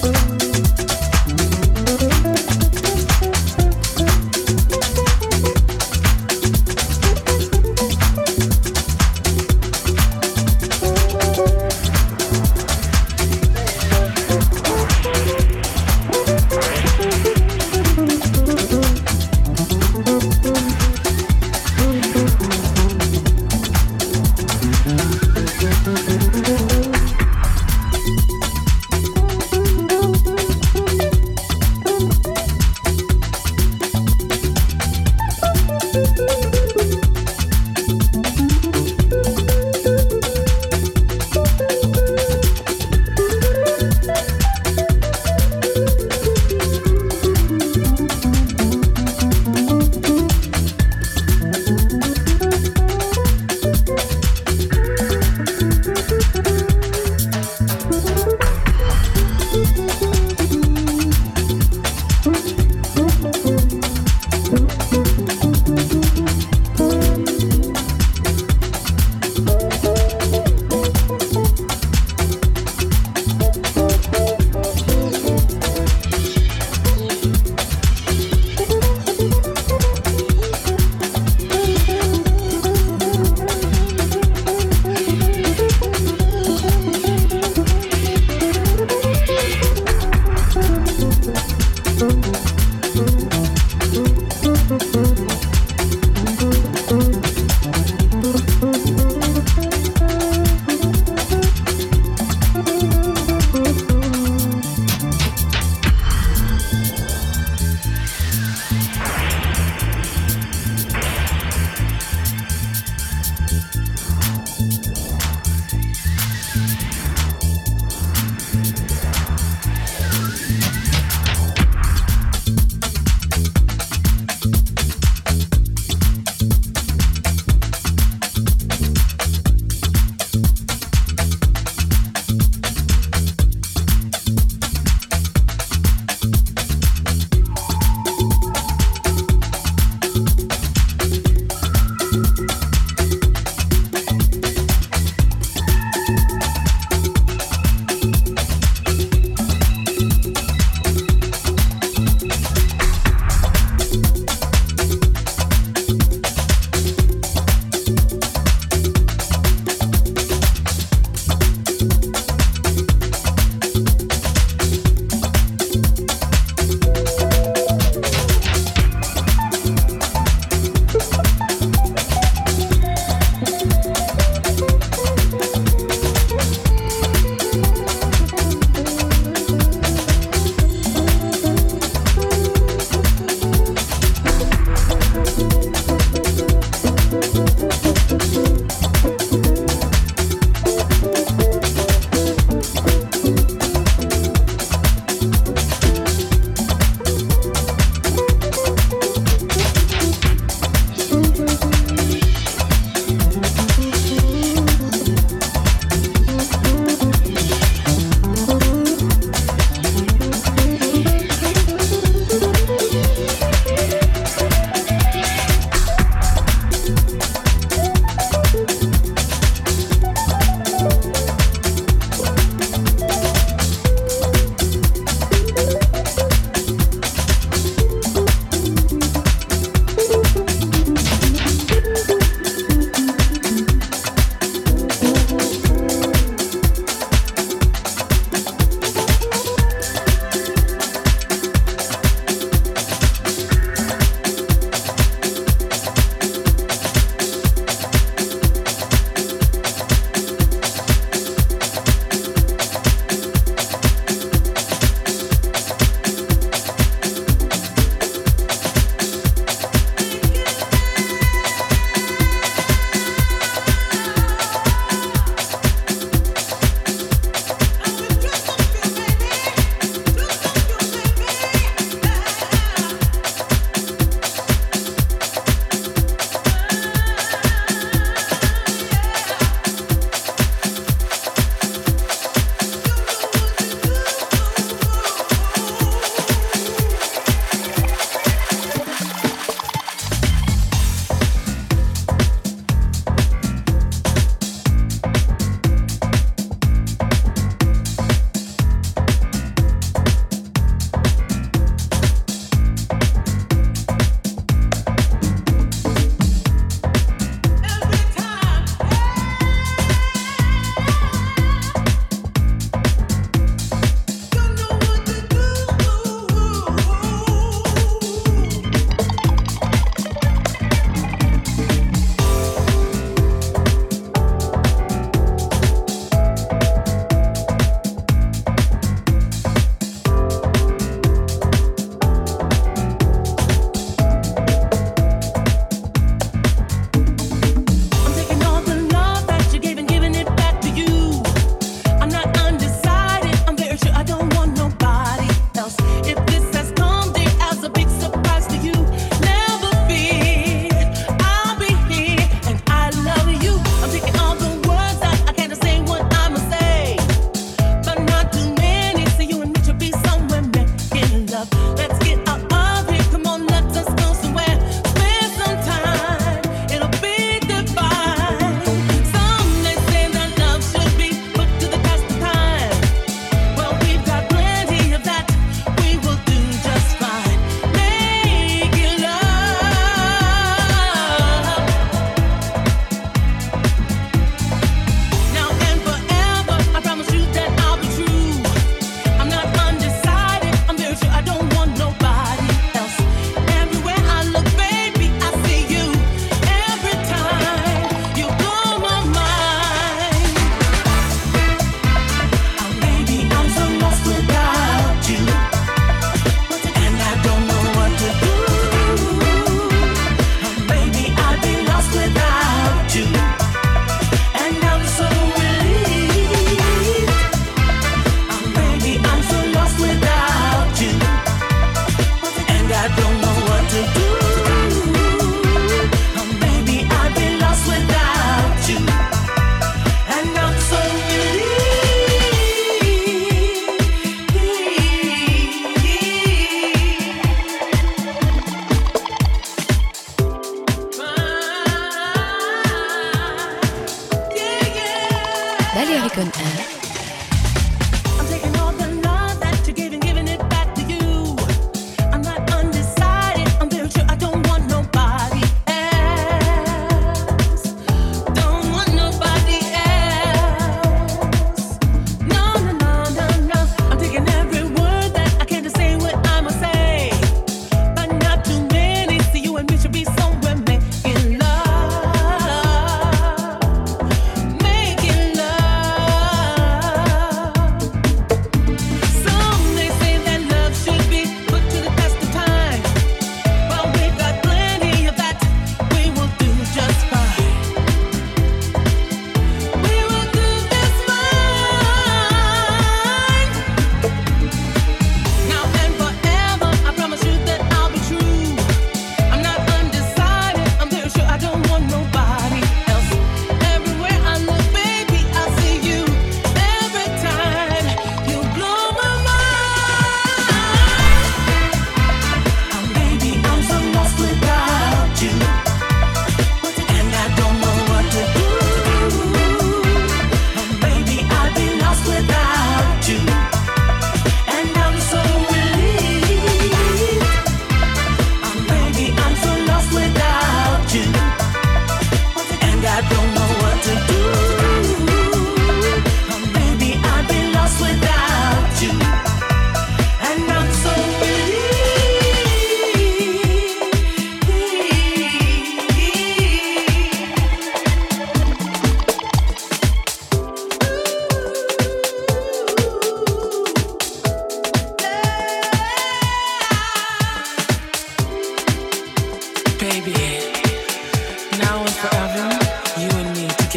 [0.00, 0.27] Thank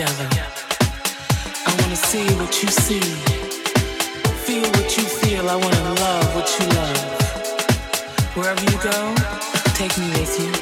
[0.01, 0.29] together.
[1.67, 2.99] I wanna see what you see,
[4.45, 5.47] feel what you feel.
[5.47, 8.35] I wanna love what you love.
[8.35, 9.15] Wherever you go,
[9.75, 10.60] take me with you.